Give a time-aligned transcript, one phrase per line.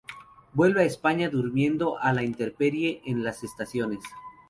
[0.55, 4.03] Vuelve a España durmiendo a la intemperie en las estaciones.